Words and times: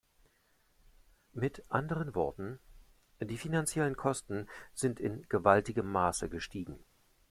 Mit 1.33 1.63
anderen 1.69 2.15
Worten, 2.15 2.57
die 3.19 3.37
finanziellen 3.37 3.95
Kosten 3.95 4.47
sind 4.73 4.99
in 4.99 5.27
gewaltigem 5.29 5.85
Maße 5.91 6.27
gestiegen. 6.27 6.83